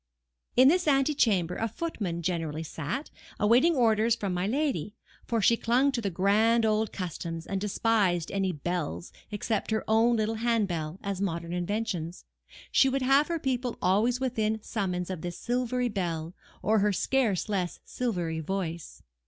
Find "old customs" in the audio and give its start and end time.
6.65-7.45